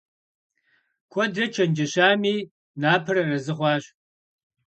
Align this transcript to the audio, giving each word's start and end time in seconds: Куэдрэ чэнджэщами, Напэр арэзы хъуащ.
Куэдрэ 1.11 1.45
чэнджэщами, 1.55 2.35
Напэр 2.81 3.17
арэзы 3.23 3.53
хъуащ. 3.57 3.83